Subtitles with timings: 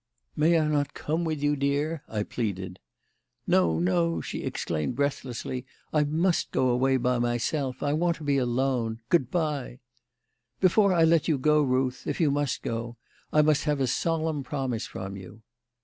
[0.35, 2.79] "May I not come with you, dear?" I pleaded.
[3.45, 7.83] "No, no!" she exclaimed breathlessly; "I must go away by myself.
[7.83, 9.01] I want to be alone.
[9.09, 9.79] Good bye!"
[10.59, 12.97] "Before I let you go, Ruth if you must go
[13.31, 15.43] I must have a solemn promise from you."